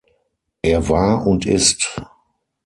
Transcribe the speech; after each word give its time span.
Er 0.63 0.89
war 0.89 1.27
und 1.27 1.45
ist 1.45 1.93